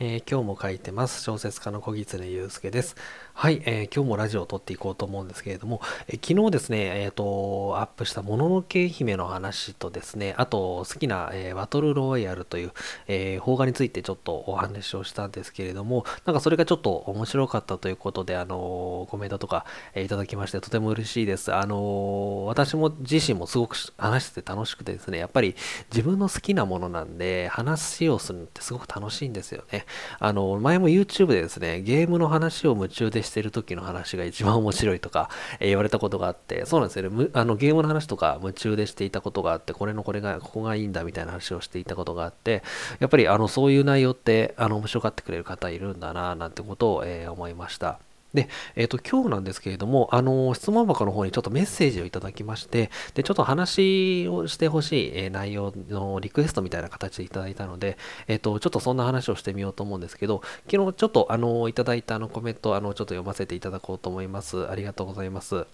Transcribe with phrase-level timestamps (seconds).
[0.00, 1.24] えー、今日も書いてます。
[1.24, 2.94] 小説家の小狐祐介です。
[3.34, 12.72] はい、えー、今日もラジオを撮っていこうと思うんですけれども、えー、昨日ですね、えっ、と、アップしたもののけ姫の話とですね、あと、好きな、えバトルロワイヤルという、
[13.08, 19.64] え邦画についてちょっとお話をしたんですけれども、なんかそれがちょっと面白かったということで、あのコメントとか、
[19.96, 21.52] えいただきまして、とても嬉しいです。
[21.52, 25.56] あの私も自身もすごく話してて楽しくてですね、やっぱり
[25.90, 29.87] 自分の好きなものなんで、話をするのってすごく楽しいんですよね。
[30.18, 37.28] あの、前も YouTube でですね、ゲームの話を夢中でしてる時の話が一番面白いとか、えー、言われたことがあって、そうなんですよね。
[37.32, 42.62] あの、ゲームの話とか夢中でしていたことがあって、これのこれが、ここがいいんだみたいな話をしていたことがあって、
[43.00, 47.98] やっぱりあの、そういう内容って、あの、面白がってくれる方いるんだな、なんてことを、えー、思いました。
[48.34, 57.96] で、えっ、ー、と、今日なんですけれども、あの、質問箱の方にちょっとメッセージをいただきまして、で、ちょっと話をしてほしい、えー、内容のリクエストみたいな形でいただいたので、
[58.26, 64.68] えっ、ー、と、ちょっとそんな話をしてみようと思うんですけど、昨日ちょっと、あの、いただいたあのコメント、あの、ちょっと読ませていただこうと思います。
[64.68, 65.66] ありがとうございます。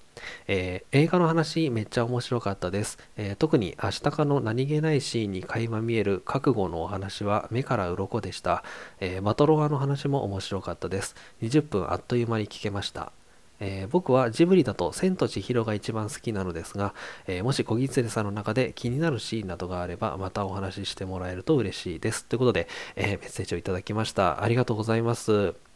[0.47, 8.63] えー、映画の話めっちゃ面白かったです、えー、特に明日かの何気ないシーンに垣間見える覚悟のお話は目から鱗でした、
[9.01, 13.13] えー、バトロワの話も面白かったです20分あっという間に聞けました
[13.61, 16.95] えー、僕はジブリだと千と千尋が一番好きなのですが、
[17.27, 22.25] えー、もし小木連さんの中で気になるシーンなどがあればまたお話ししてもらえると嬉しいです。
[22.25, 24.43] ということで、えー、メッセージをいただきました。
[24.43, 25.74] ありがとうございます。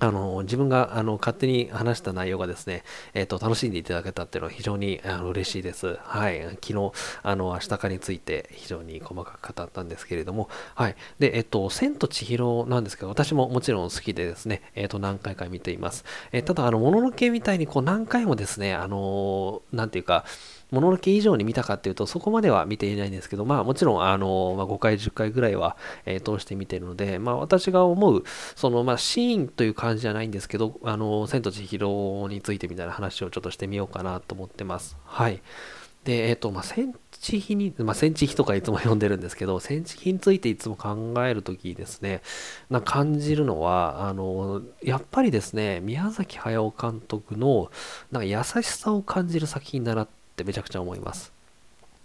[0.00, 5.98] あの、自分が、あの、勝手に話した内容がですね、えっ、ー、と、楽しんでいただけたっていうのは非常に、あの、嬉しいです。
[6.02, 6.40] はい。
[6.62, 6.92] 昨日、
[7.24, 10.96] あの、明日かについて非常に細かく語ったんですけれども、はい。
[11.18, 16.04] で、えっ、ー、と、千と千尋なんですけど、私ももちろん好きでですね、えっ、ー、と、何回か見ています。
[16.30, 20.24] えただ、あの、もののけみたいに、こう、何回もですね、あの、なんていうか、
[20.70, 28.24] もののけ以上に見たかっていうと、そこまでは見ていないんですけど、まあもちろん、あの、まあ、5回、10回ぐらいは、えー、通して見てるので、まあ私が思う、
[28.56, 34.96] その、まあシーンという感じじゃないんですけど、あの、千と千尋についてみたいな話をちょっとしてみようかなと思ってます。
[35.04, 35.40] はい。
[36.08, 42.22] で、えっ、ー、と、まあ、千地比に、まあ、千地比とかいつも読んでるんですけど、千地比についていつも考えるときですね、
[42.70, 47.70] な感じるのは、あの、やっぱりですね、宮崎駿監督の、
[48.10, 50.08] なんか優しさを感じる作品だなっ
[50.38, 51.32] ってめちゃくちゃ思います。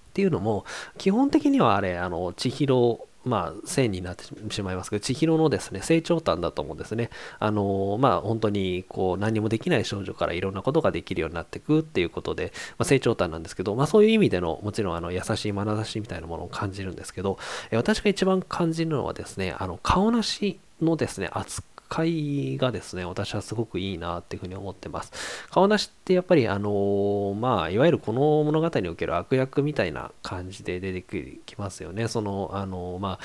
[0.09, 0.65] っていうのも、
[0.97, 7.09] 基本的にはあれ、あの、千尋、まあ、線になってしまいますけど、千尋のですね、成長端だと思うんですね。
[7.39, 17.39] あの、まあ、本当に、こう、何もできない少女からいろんなことができるようになっていくっていうことで、まあ、成長端なんですけど、まあ、そういう意味での、もちろん、あの、優しい眼差しみたいなものを感じるんですけど、
[17.71, 25.11] 私が一番感じるのはですね、あの、顔なしのですね、扱回がですね、私はすごくいいなっていうふうに思ってます。
[25.51, 31.03] 顔なしってやっぱりあのまあ、いわゆるこの物語における悪役みたいな感じで出て
[31.45, 32.07] きますよね。
[32.07, 33.19] その、あのまあ、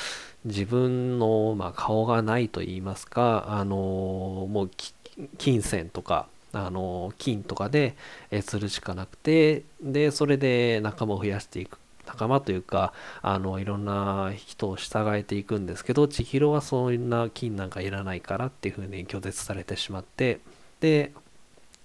[0.45, 3.77] 自分の、まあ、顔がないと言いますか、あの
[4.51, 4.71] もう
[5.39, 7.97] 金銭とか、あの金とかで、
[8.31, 11.79] えするしかなくてでそれで仲間を増やしていく
[12.09, 12.93] 仲間というか、
[13.23, 20.41] あの、いろんな人を従えていくんですけど、千尋はそんな金なんかいらないからっていうふうに拒絶されてしまって、
[20.81, 21.13] で、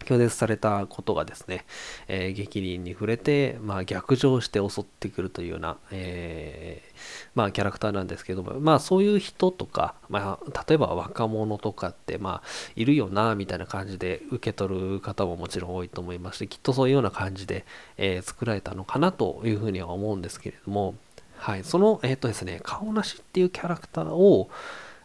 [0.03, 1.66] 拒絶されたことがですね、
[2.08, 6.90] えー、激鱗に触れて、まあ、逆上して襲ってくるというような、えー、
[7.36, 17.66] まあ、キャラクターなんですけども、まあ、そういう人とか、まあ、例えば若者とかって、まあ、いるよな、みたいな感じで受け取る方ももちろん多いと思いますし、きっとそういうような感じで、
[17.97, 20.96] えー、作られたのかなというふうには思うんですけれども、
[21.38, 24.50] はい、その、えっ、とですね、顔なしっていうキャラクターを、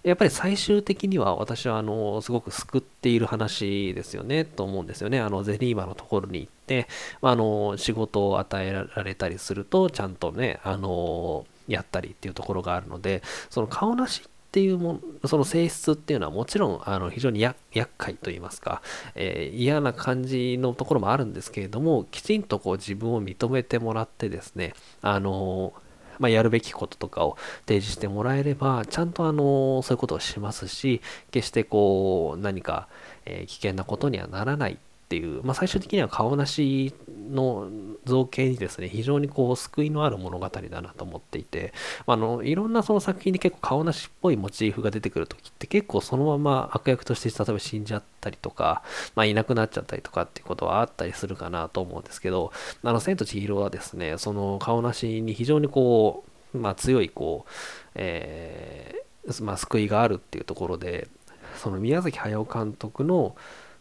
[0.03, 5.21] やっぱり最終的には私はあのすごく救っている話ですよねと思うんですよね。
[5.21, 6.89] あのゼニーバのところに行って、
[7.21, 17.57] まあ、あの仕事を与えられたりするとちゃんとね、あのやったりっていうところがあるので、その顔なしっていうもその性質っていうのはもちろんあの非常に厄
[17.99, 18.81] 介と言いますか、
[19.15, 24.73] えー、嫌な感じのところもあるんですけれどもきちんとこう自分を認めてもらってですね
[25.03, 25.75] あの
[26.19, 27.37] まあ、やるべきこととかを
[27.67, 31.01] 提示してもらえれば、ちゃんとあの、そういうことをしますし、
[31.31, 32.89] 決してこう、何か、
[33.25, 36.93] え、危険なことにはならないっていう、まあ、最終的には顔なし
[37.31, 37.71] の
[38.05, 41.73] 造形にですね、非常にこう、救いのある物語だなと思っていて、
[42.07, 48.83] あの、いろんなその作品に結構顔なしっぽいモチーフが出てくるときって結構そのまま悪役として例えば死んじゃったりとか、
[49.15, 52.53] まあ、いなくなっちゃったりとかっていうことはあったりするかなと思うんですけど、
[52.83, 57.51] あの、千と千尋はですね、その顔なしに非常にこう、まあ、強いこう、
[57.95, 61.09] えー、まあ、救いがあるっていうところで、
[61.57, 63.37] その宮崎駿監督の、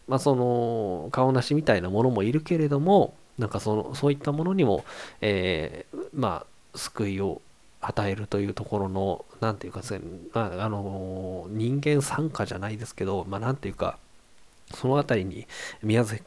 [0.08, 4.84] まあ、その顔なしみたいなものもいるけれども、なんかそのそういったものにも、
[5.20, 7.40] えー、まあ、救いを
[7.80, 9.82] 与えるというところの、何て言うか、
[10.32, 13.98] まあ、あの、人間参加じゃないですけど、まあ、て言うか、
[14.74, 15.46] そのあたりに
[15.82, 16.22] 宮崎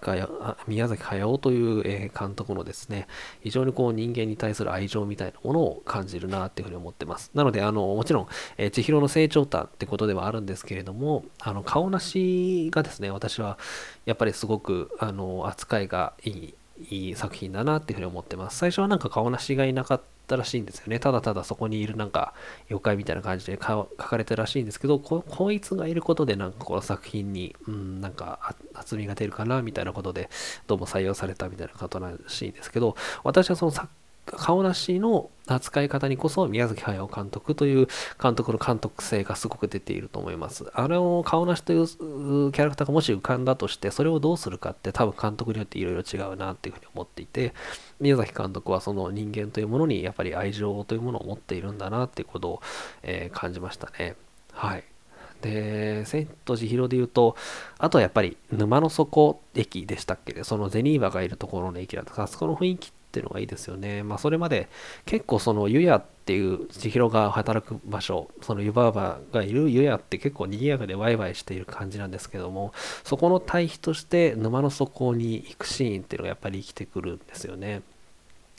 [0.67, 3.07] 宮崎駿という、監督のですね、
[3.41, 7.31] 非常にこう人間に対する愛情みたいなものを感じるなっていうふうに思ってます。
[7.33, 8.27] なので、あの、もちろん、
[8.57, 13.57] えー、千尋の成長譚ってことではあるんですけれども、あの、顔なしがですね、私は
[14.05, 16.53] やっぱりすごく、あの、扱いがいい、
[16.89, 18.57] いい作品だなっていうふうに思ってます。
[18.57, 20.99] 最初はなんか顔なしがいなかったったらしいんですよね。
[20.99, 22.33] ただただそこにいるなんか
[22.69, 30.29] 妖怪みたいな感じで書かれてるらしいんですけどこ、こいつがいることでなんかこの作品に、うん、なんか厚みが出るかなみたいなことで
[30.67, 33.89] どうも採用されたみたいなことらしいんですけど、私はその作
[34.37, 37.87] 顔なしの扱い方にこそ宮崎駿監督という
[38.21, 40.65] 監督の監督性がすごく出ていると思います。
[40.73, 47.53] あれを顔なしというキャラクターがもし浮かんだとしてそれをどうするかって多分監督によっていろいろ違うなっていうふうに思っていて
[47.99, 52.61] 宮崎監督はその人間というものにやっぱり愛情というものを持っているんだなっていうことを、
[53.03, 54.15] えー、感じましたね。
[54.53, 54.83] はい。
[55.41, 57.35] で、千と千尋で言うと、
[57.77, 64.03] あとはやっぱり沼の底駅でしたっけそのゼニーバがいるところの駅だったあそこの雰囲気っっていうのがいいですよね。
[64.03, 64.69] まあそれまで
[65.05, 72.71] 結構その湯屋っていう千尋が働く場所、その湯婆婆がいる湯屋って結構賑やかでワイワイしている感じなんですけども、
[73.03, 77.81] そこの対比として沼の底に行くシーンっていうのがやっぱり生きてくるんですよね。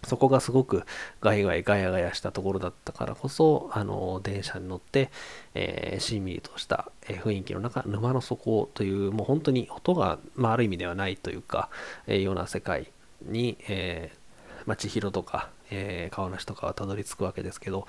[0.06, 0.82] そこがすごく
[1.20, 5.10] ガイガイガヤガヤしたところだったからこそ、あの、電車に乗って、
[5.54, 11.70] えー、しんみりとした、え雰囲気の中、沼の底という、もう本当に音が、まあ、ある意味ではないというか、
[12.08, 12.90] えー、ような世界
[13.22, 14.21] に、えー
[14.66, 17.86] まあ、千尋とか、えー、川梨とかはたどり着くわけですけど、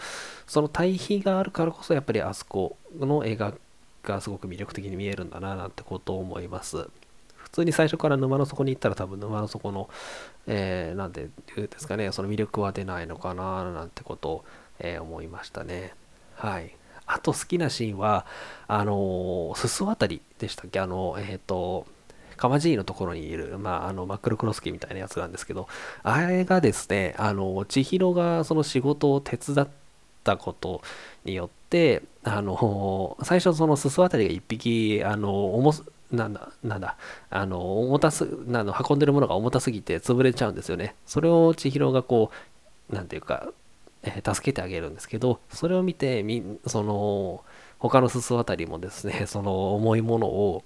[0.47, 3.53] その対比があるからこそ、やっぱりあそこの映画
[4.03, 6.89] がすごく魅力的に見えるんだな、なんてことを思います。
[7.35, 9.89] 普通に最初から沼の底に行ったら多分沼の底の、
[10.47, 14.45] えー、なんて言うんですかね、その魅力は出ないのかな、なんてことを、
[14.79, 15.93] えー、思いましたね。
[16.35, 16.75] はい。
[17.05, 18.25] あと好きなシーンは、
[18.67, 20.79] あのー、すす渡りでしたっけ？
[20.79, 21.85] あの、えっ、ー、と、
[22.38, 25.68] 川尻のところにいる、まあ、あの、マックルクロスキーみたいなやつなんですけど、
[26.03, 29.68] あれがですね、あの、千尋がその仕事を手伝っ
[30.24, 30.81] たこと
[31.25, 36.97] によって、あの、最初そのすす渡りが一匹、あの、重す、なんだ、なんだ、
[37.30, 40.95] あの、重たす、なの、運んでるものが重たすぎて潰れちゃうんですよね。
[41.06, 42.31] それを千尋がこ
[42.89, 43.51] う、なんていうか、
[44.03, 47.44] えー、助けてあげるんですけど、それを見て、み、その、
[47.80, 50.63] 他のすす渡りもですね、その重いものを、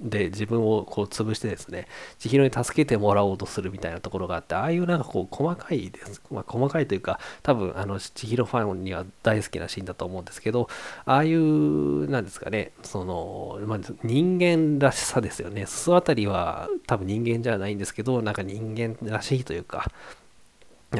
[0.00, 1.86] で自分をこう潰してですね、
[2.18, 6.20] 千尋に助けてもらおうとするみたいなところがあって、ああいうなんかこう細かいです。
[6.30, 10.68] まあ、細かいというか、多分あの千尋ファンには大好きなシーンだと思うんですけど、
[11.04, 15.66] ああいう、なんですかね、その、まあ、人間らしさですよね。
[15.66, 19.90] 裾あたりは多分人間じゃないんですけど、なんか人間らしいというか、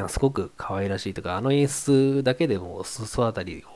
[0.08, 3.73] すごく可愛らしいとか、あの演出だけでも裾あたりを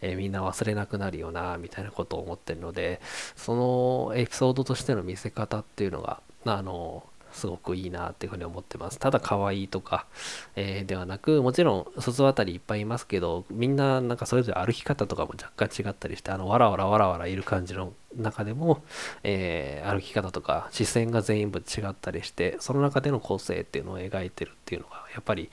[0.00, 3.00] えー、みんな忘れなくなるよな、みたいなことを思ってるので、
[3.36, 8.98] そのエピソードとしての見せ方っていうのが、あの、すごくいいなっていうふうに思ってます。
[8.98, 10.06] ただ可愛いとか、
[10.54, 18.82] えー、ではなく、もちろん、卒あたりいっぱいいますけど、みんななんかそれぞれ歩き方とかも若干違ったりして、あの、わらわらわらわらいる感じの中でも、
[19.22, 25.50] えー、歩き方とか視線が全部違ったりして、その中での個性っていうのを描いてるっていうのが、やっぱり、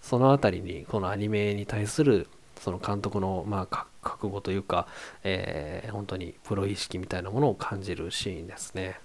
[0.00, 2.28] そのあたりに、このアニメに対する
[2.62, 4.86] その監督の、まあ、覚悟というか、
[5.24, 9.00] えー、本当にプロ意識みたいなものを感じるシーンですね。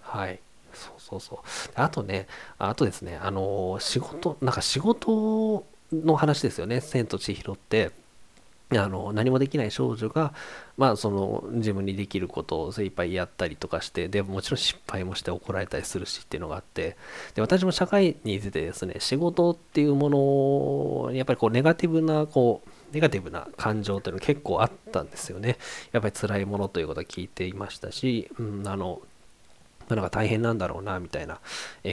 [0.00, 0.40] はい。
[0.72, 1.38] そうそうそう。
[1.74, 2.26] あとね、
[2.58, 7.92] あとですね、あの、仕事、なんか仕事の話ですよね、千と千尋って。
[8.70, 10.32] あの何もできない少女が、
[10.78, 16.96] まあ、その自分にできることを精一杯やったりとかしてでもちろん失敗もして怒られたりするしっていうのがあって
[17.34, 25.58] で私も社会に出てですね仕事っていうものにやっぱりこうネガティブなこうネガティブな感情というのが結構あったんですよね
[25.92, 29.00] やっぱり辛いものということは聞いていましたし、うん、あの
[29.88, 31.40] なんか大変なんだろうなみたいな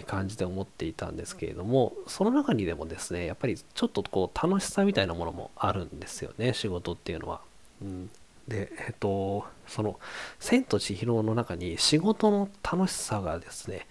[0.06, 7.42] 感じで思っていたんですけれどもその中にでもですねやっぱりちょっとこう楽しさみたいなものもあるんですよね仕事っていうのは。
[7.82, 8.10] うん、
[8.48, 10.00] でえっとその
[10.40, 13.88] 「千と千尋」の中に仕事の楽しさがですね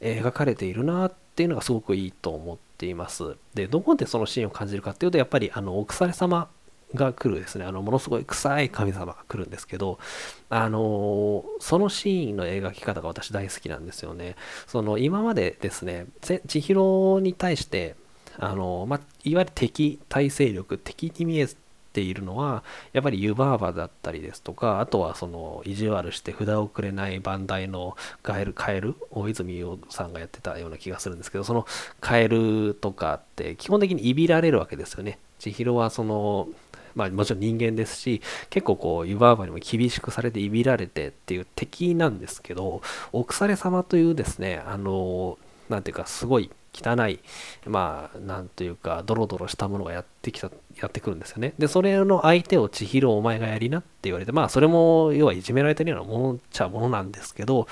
[0.00, 3.36] 描かれているなっていうのがすごくいいと思ってっています。
[3.54, 6.48] でどこでそのシーンを感じるかっていうとやっぱりあのお腐れ様
[6.94, 10.00] が来るですね、あの、ものすごい臭い神様が来るんですけど、
[10.48, 14.34] あのそのシーンの描き方が私大好きなんですよね。
[14.66, 17.94] その、今までですね、千尋に対して、
[18.38, 21.48] あのまあ、いわゆる敵対勢力、敵に見え
[21.92, 31.66] ているのは、やっぱり湯婆婆だったりですとか、あとはその意地悪して札をくれない番台のカエル、カエル、大泉洋さんがやってたような気がするんですけど、その
[32.00, 35.18] カエルとかって基本的にいびられるわけですよね。
[35.38, 36.48] 千尋はその
[36.94, 38.20] まあもちろん人間ですし
[38.50, 42.82] 結構こう湯婆婆にも厳しくされていびられてっていう敵なんですけど
[43.12, 47.20] お腐れ様というですねあのなんていうかすごい汚い
[47.66, 50.50] まあなんというかドロドロしたものがやってきた
[50.80, 51.54] やってくるんですよね。
[51.58, 57.66] でそれの相手を千尋お前がやりなって言われてまあそれも要はいじめられてるようなものっちゃものなんですけど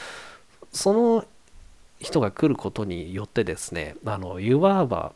[0.73, 1.25] その
[2.01, 5.13] 人が来ることによってですねあの湯婆婆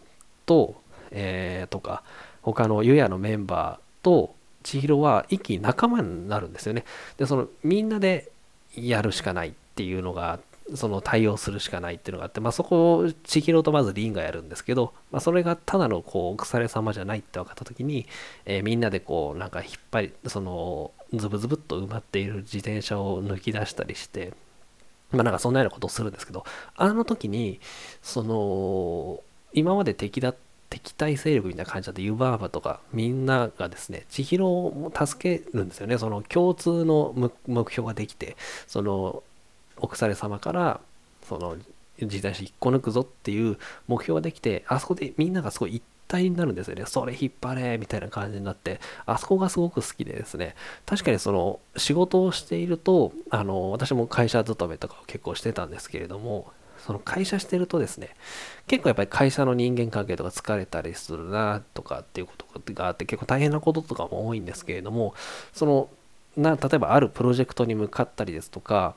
[0.46, 0.76] と、
[1.10, 2.02] えー、とか
[2.42, 6.84] 他の湯屋のメンバーと千尋は一気に仲間になるんですよね。
[7.16, 8.30] でそのみんなで
[8.76, 10.38] やるしかないっていうのが
[10.74, 18.06] その対応するしかないっていうのがあって、まあ、そこを千尋とまず凛がやるんですけど、まあ、それがただのこう腐れ様じゃないって分かった時に、
[18.44, 24.32] えー、みんなでこうなんか引っ張りそのズブズブっと埋まっている自転車を抜き出したりして
[25.10, 26.44] まあなんかそんなようなことをするんですけど
[26.76, 27.60] あの時に
[28.00, 29.20] その
[29.52, 30.34] 今まで敵だ
[30.70, 35.98] 敵対勢力みたいな感じだって湯婆婆とかみんながですね千尋を助けるんですよね。
[35.98, 37.14] その共通の
[37.46, 39.22] 目標ができてその
[39.82, 40.80] お腐れ様から
[41.28, 41.56] その
[42.00, 46.84] 自転車引っこ抜くぞっていう目標ができてあそこでみんながすごい一体になるんですよね。
[46.86, 50.54] それ引っ張れみたいな感じになってあそこがすごく好きでですね。
[50.86, 56.52] 確かにその仕事をしているとあの私も会社勤めとかを結構してたんですけれども
[56.86, 58.10] その会社してるとですね
[58.66, 65.14] 結構やっぱり会社の人間関係とか疲れたりするなとかっていうことがあって結構大変なこととかも多いんですけれども
[65.52, 65.88] その
[66.36, 68.94] な例えばあるプロジェクトに向かったりですとか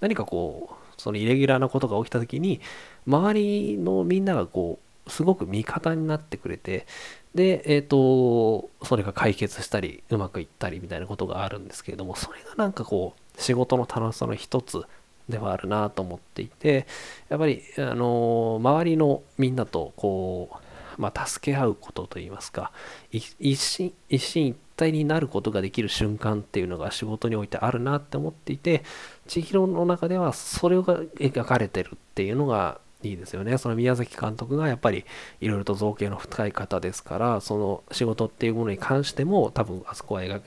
[0.00, 2.60] 何かこうそのイレギュラーなことが起きた時に
[3.06, 6.86] 周りのみんながこうすごく味方になってくれて
[7.34, 14.82] でえっ、ー、とそれが解決したりうまくいったりみたいなことがあるんですけれどもそれがなんかこう仕事の楽しさの一つ
[15.28, 16.86] ではあるなと思っていて
[17.28, 20.63] やっぱりあの周りのみんなとこう、
[20.98, 22.72] まあ、助け合うことといいますか
[23.10, 28.82] 一心一体になることができる瞬間っていうのが仕事においてあるなって思っていて
[29.26, 33.58] 千尋の中ではそれが描かれてるっていうのがいいですよね。
[33.58, 35.04] その宮崎監督がやっぱり
[35.40, 40.40] いろいろと造形の深い方ですからその仕事っていうものに関しても多分あそこは描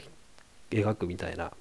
[0.72, 1.51] 描くみたいな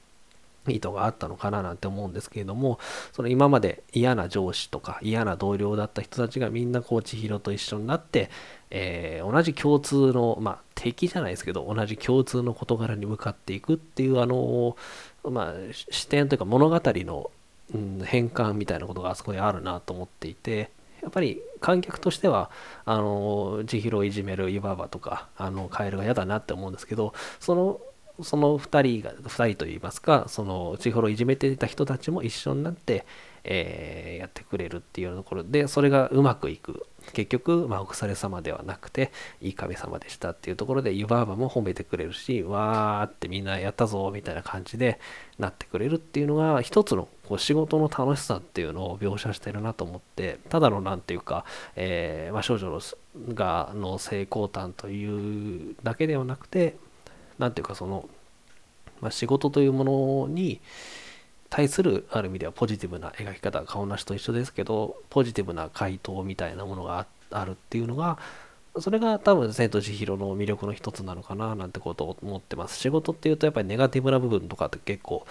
[0.68, 2.78] 意図があったのかななんて思うんですけれども
[3.12, 8.30] その今まで嫌な上司とか嫌な同僚だった人たちがみんなこう千尋と一緒になって、
[8.70, 14.76] えー、同じ共通のまあ敵じゃないですけど同じ共通の事柄に向かっていくっていうあの
[15.24, 17.30] まあ視点というか物語の、
[17.74, 20.70] うん、変換みたいなことがあそこにあるなと思っていて
[21.02, 22.50] やっぱり観客としては
[22.84, 27.80] あの千尋をいじめる湯婆婆とかあのカエルが嫌だなって思うんですけどその
[28.22, 33.04] その2人が2人といいますかその千尋をいじめていた人たちも一緒になって、
[33.44, 39.10] えー、やってくれるっていうところでそれがうまくいく結局、まあ、お腐れ様ではなくて
[39.40, 45.00] いい神様でしたっていうところで湯婆婆も褒めてくれるしわーってみんなやったぞみたいな感じで
[45.38, 51.44] なってくれるっていうのが一つのこう仕事の楽しさっていうのを描写してるなと思ってただの何ていうか、
[51.74, 52.80] えー、まあ、少女の
[53.34, 56.76] がの成功譚というだけではなくて
[57.38, 58.08] 何ていうかその、
[59.00, 59.84] まあ、仕事というも
[60.28, 60.60] のに
[61.50, 68.18] 対するある意味ではポジティブな描き方顔なしと一緒ですけどポジティブな回答みたいなものがあるっていうのが
[68.78, 72.78] それが多分千と千尋の魅力の一つなのかななんてことを思ってます。
[72.78, 75.26] 仕事っていうとやっぱりネガティブな部分とかって結構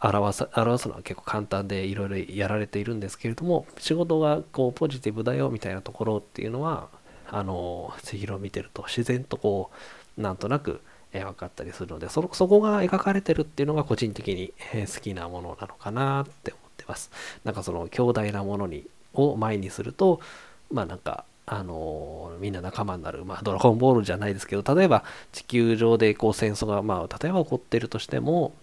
[0.00, 6.88] 表す表すのは結構簡単でいろいろやられているんですけれども仕事がこうポジティブだよみたいなところっていうのは
[7.30, 9.70] あの千尋を見てると自然とこ
[10.18, 10.80] うなんとなく
[11.14, 17.10] え分かったりするのでそそこが描かれてるっていうのが個人的に、え好きなものなのかなって思ってます。
[17.44, 20.20] なんかその強大なものにを前にすると
[20.70, 28.54] まあなんかあの、みんな仲間になる、まあ、ドラゴンボールじゃないですけど例えば地球上でこう戦争が、まあ、例えば起こってるとしても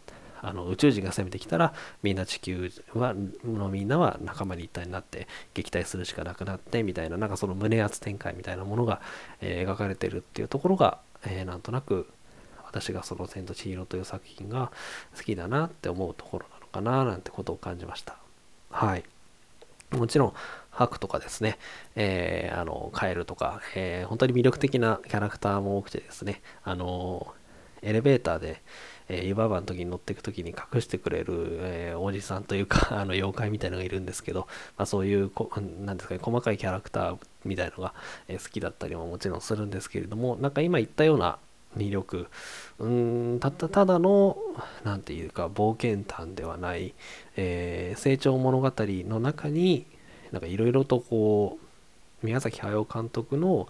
[0.42, 3.14] あの宇宙人が攻めてきたらみんな地球は
[3.46, 9.02] のみんなは仲間に一体になって撃退するしかなくなってみたいななんかその胸圧展開みたいなものが、
[9.40, 12.08] えー、描かれてるっていうところが、えー、なんとなく
[12.72, 14.72] 私がその「千と千尋」という作品が
[15.16, 18.18] 好きだなって思うところなのかななんてことを感じました。
[18.70, 19.04] はい。
[19.92, 20.34] もちろん
[20.70, 21.58] ハクとかですね、
[21.98, 26.42] えー、あのカエルとか、えー、本当に魅力的なキャラクターも多くてですね。
[26.64, 27.34] あの
[27.82, 28.62] エレベーターで、
[29.10, 34.48] えー、湯婆婆の時に乗っていく時に隠してくれる、えー、おじさんというか あの妖怪みたいのがいるんですけど、
[34.78, 37.94] まあ、そういうこなんですかね細かいキャラクターみたいのが、
[38.28, 41.40] え好きだったりももちろんするんですけれどもなんか今言ったような
[41.78, 42.28] 魅力。
[42.80, 44.38] うんたったただの
[44.84, 46.94] 何て言うか冒険譚ではない、
[47.36, 49.86] えー、成長物語の中に
[50.32, 53.68] なんかいろいろとこう宮崎駿監督の、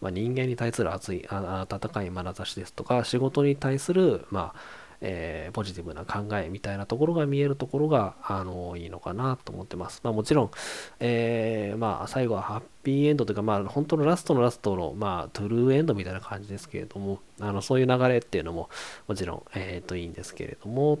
[0.00, 10.00] まあ、人間に対する熱い温かい眼差しですとか仕事に対する、まあえー、ポジティブな考えみたいなところが見えるところがあのいいのかなと思ってます。
[10.02, 10.50] まあ、もちろん、
[10.98, 18.70] えー、まあ、最後はハッピーエンドというか、まあ、本当のラストのラストの、まあ、トゥルーエンドみたいな感じですけれども、あのそういう流れっていうのも
[19.06, 20.98] もちろん、えー、といいんですけれどもっ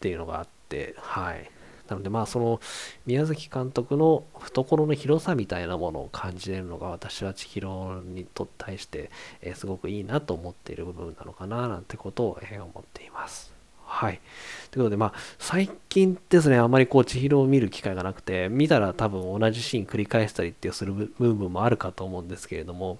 [0.00, 1.50] ていうのがあって、はい。
[1.88, 2.60] なのでまあその
[3.06, 9.10] 宮崎監督の懐の広さみたいなものを感じれるのが私は千尋にと対して、
[9.42, 13.52] え、すごくいいなと思っている部分なのかななんてことを、え、思っています。
[13.86, 14.20] はい。
[14.70, 22.98] ということで、まあ、最近ですね、あまりこう、千尋を見る機会がなくて、見たら多分同じシーン繰り返したりっていうする部分もあるかと思うんですけれども、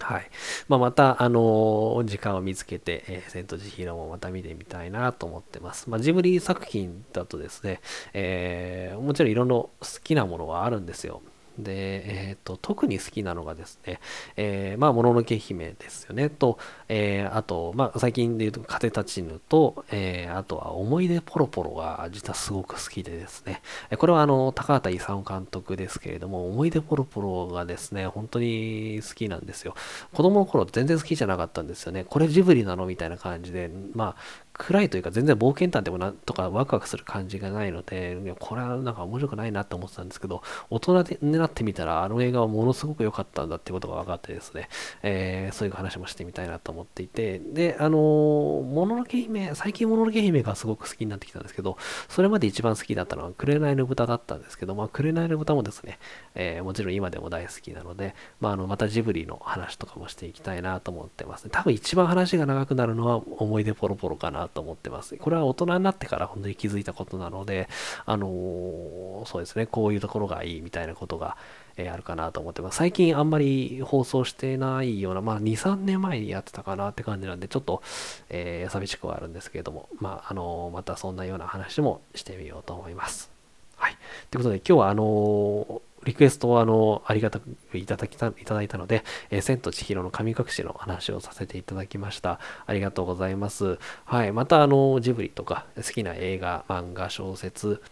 [0.00, 0.28] はい。
[0.68, 5.88] まあ、また、あのー、時間を見つけて、えー、千と千尋もまた見てみたいなと思ってます。
[5.88, 7.80] まあ、ジブリ作品だとですね、
[8.12, 9.70] えー、もちろんいろんな好
[10.02, 11.22] きなものはあるんですよ。
[11.58, 14.00] で、えっ、ー、と、特に好きなのがですね、
[14.36, 16.58] えー、まあ、もののけ姫ですよね、と、
[16.88, 23.60] えー、あと、まあ、最近で言うと、風立ちぬと、えー、あとは、思い出ポロポロが実はすごく好きでですね、
[23.98, 29.74] これは、あの、高畑勲監督ですけれども、思い出ポロポロがですね、本当に好きなんですよ。
[30.12, 32.04] 子供の頃全然好きじゃなかったんですよね。
[32.04, 32.86] これジブリなの？
[32.86, 44.68] みたいな感じで、まあ、暗いというか全然冒険探でもなんとかワクワクする感じがないので、これはなんか面白くないなって思ってたんですけど、大人になってみたらあの映画はものすごく良かったんだっていうことが分かってですね、
[45.02, 51.76] えー、そういう話もしてみたいなと思っていて、で、あの、もののけ姫、最近もののけ姫がすごく好きになってきたんですけど、
[52.08, 55.98] それまで一番好きだったのは紅の豚だったんですけど、まあ、紅の豚もですね、
[56.34, 61.50] えー、もちろん今でも大好きなので、まあ、あのまたジブリの話とかもしていきたいなと思ってますね。
[61.52, 65.16] 多分一番話が長くなるのは思い出ポロポロかなと思ってます。
[65.16, 67.68] これは大人になってから本当に気づいたことなので、
[68.06, 71.36] あのー、そうですね、こういうところがいいみたいなことが、
[71.76, 72.76] えー、あるかなと思ってます。
[72.76, 77.82] 最近あんまり放送してないような、まあ2、3年前にやってたかなって感じなんで、ちょっと、
[78.30, 83.30] えー、寂しくはあるんですけれども、まあ、あのまたそんなような話もしてみようと思います。
[83.76, 83.96] はい。
[84.30, 92.40] ということで、今日はあのリクエストをあの、ありがたくいただきた、いただいたので、えー、千と千尋の神隠しの話をさせていただきました。
[92.66, 93.78] ありがとうございます。
[94.04, 94.32] はい。
[94.32, 97.82] またあの、ジブリとか、好きな映画、漫画、小説、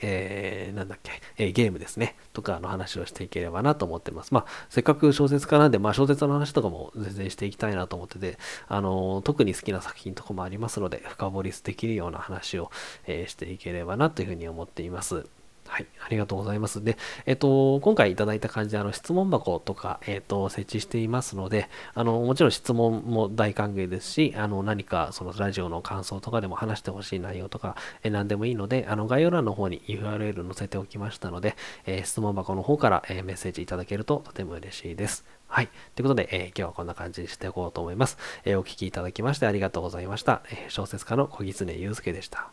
[0.00, 4.32] えー、なんだっけ、えー、ゲームですね、とかの話をしていければなと思ってます。
[4.32, 12.70] まあ、せっかく小説家なんで、まあ、小説の話とかも全然していきたいなと思ってて、あのー、特に好きな作品とかもありますので、深掘りできるような話を、
[13.06, 15.26] えしていければなというふうに思っています。
[15.68, 16.82] はい、ありがとうございます。
[16.82, 31.54] で、えっと、今回いただいた感じで、あの、質問箱とか、えっと、設置していますので、あの、もちろん質問も大歓迎ですし、あの、何か、そのラジオの感想とかでも話してほしい内容とか、え何でもいいので、あの、概要欄の方に URL 載せておきましたので、
[31.84, 35.26] えー、質問箱の方から、えメッセージいただけるととても嬉しいです。
[35.48, 35.68] はい。
[35.94, 38.16] ということで、えー、今日はこんな感じにしていこうと思います。
[38.44, 40.42] え、お聴きいただきましてありがとうございました。
[40.50, 42.50] え、小説家の小狐祐介でした。